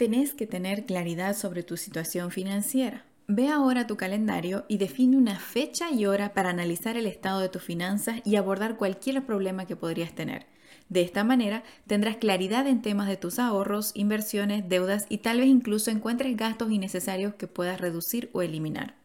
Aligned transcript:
Tenés 0.00 0.32
que 0.32 0.46
tener 0.46 0.86
claridad 0.86 1.36
sobre 1.36 1.62
tu 1.62 1.76
situación 1.76 2.30
financiera. 2.30 3.04
Ve 3.28 3.48
ahora 3.48 3.86
tu 3.86 3.98
calendario 3.98 4.64
y 4.66 4.78
define 4.78 5.18
una 5.18 5.38
fecha 5.38 5.90
y 5.90 6.06
hora 6.06 6.32
para 6.32 6.48
analizar 6.48 6.96
el 6.96 7.04
estado 7.04 7.40
de 7.40 7.50
tus 7.50 7.62
finanzas 7.62 8.22
y 8.24 8.36
abordar 8.36 8.78
cualquier 8.78 9.26
problema 9.26 9.66
que 9.66 9.76
podrías 9.76 10.14
tener. 10.14 10.46
De 10.88 11.02
esta 11.02 11.22
manera 11.22 11.64
tendrás 11.86 12.16
claridad 12.16 12.66
en 12.66 12.80
temas 12.80 13.08
de 13.08 13.18
tus 13.18 13.38
ahorros, 13.38 13.92
inversiones, 13.94 14.66
deudas 14.70 15.04
y 15.10 15.18
tal 15.18 15.40
vez 15.40 15.48
incluso 15.48 15.90
encuentres 15.90 16.34
gastos 16.34 16.72
innecesarios 16.72 17.34
que 17.34 17.46
puedas 17.46 17.78
reducir 17.78 18.30
o 18.32 18.40
eliminar. 18.40 18.99